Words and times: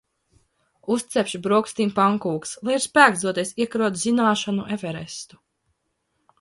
Uzcepšu 0.95 1.39
brokastīm 1.47 1.91
pankūkas, 1.99 2.55
lai 2.69 2.75
ir 2.79 2.83
spēks 2.87 3.23
doties 3.27 3.55
iekarot 3.63 4.03
zināšanu 4.07 4.69
Everestu. 4.79 5.43